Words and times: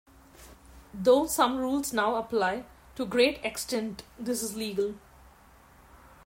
Though 0.95 1.27
some 1.27 1.57
rules 1.59 1.93
now 1.93 2.15
apply, 2.15 2.65
to 2.95 3.03
a 3.03 3.05
great 3.05 3.39
extent 3.45 4.01
this 4.17 4.41
is 4.41 4.55
legal. 4.55 4.95